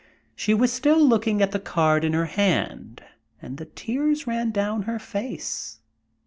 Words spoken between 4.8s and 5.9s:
her face.